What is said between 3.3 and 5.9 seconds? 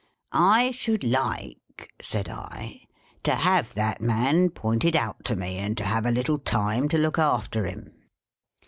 have that man pointed out to me, and to